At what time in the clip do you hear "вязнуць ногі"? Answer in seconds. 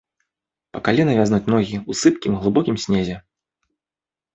1.21-1.75